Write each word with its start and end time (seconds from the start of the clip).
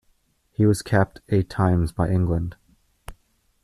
He 0.49 0.65
was 0.65 0.81
capped 0.81 1.21
eight 1.29 1.47
times 1.47 1.91
by 1.91 2.09
England. 2.09 2.55